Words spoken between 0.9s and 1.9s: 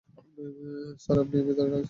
Sir, আপনাকে ভিতরে ডাকছে।